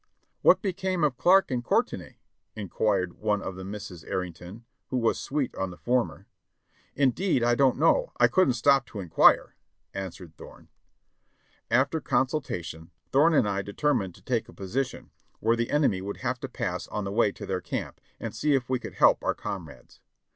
"What 0.41 0.63
became 0.63 1.03
of 1.03 1.15
Clarke 1.19 1.51
and 1.51 1.63
Courtenay?" 1.63 2.17
inquired 2.55 3.19
one 3.19 3.39
of 3.39 3.55
the 3.55 3.63
Misses 3.63 4.03
Arrington, 4.05 4.65
who 4.87 4.97
was 4.97 5.19
sweet 5.19 5.53
on 5.53 5.69
the 5.69 5.77
former. 5.77 6.25
"Indeed 6.95 7.43
I 7.43 7.53
don't 7.53 7.77
know, 7.77 8.11
I 8.19 8.27
couldn't 8.27 8.55
stop 8.55 8.87
to 8.87 8.99
inquire," 8.99 9.53
answered 9.93 10.35
Thorne. 10.37 10.69
After 11.69 12.01
consultation, 12.01 12.89
Thorne 13.11 13.35
and 13.35 13.47
I 13.47 13.61
determined 13.61 14.15
to 14.15 14.23
take 14.23 14.49
a 14.49 14.53
posi 14.53 14.87
tion 14.87 15.11
where 15.39 15.55
the 15.55 15.69
enemy 15.69 16.01
would 16.01 16.17
have 16.17 16.39
to 16.39 16.49
pass 16.49 16.87
on 16.87 17.03
the 17.03 17.11
way 17.11 17.31
to 17.33 17.45
their 17.45 17.61
camp, 17.61 18.01
and 18.19 18.33
see 18.35 18.55
if 18.55 18.67
we 18.71 18.79
could 18.79 18.95
help 18.95 19.23
our 19.23 19.35
comrades. 19.35 20.01